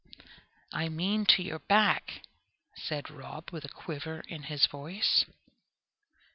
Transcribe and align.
"I 0.73 0.89
mean 0.89 1.27
to 1.27 1.43
your 1.43 1.59
back," 1.59 2.23
said 2.75 3.11
Rob, 3.11 3.51
with 3.51 3.65
a 3.65 3.69
quiver 3.69 4.21
in 4.27 4.41
his 4.41 4.65
voice. 4.65 5.25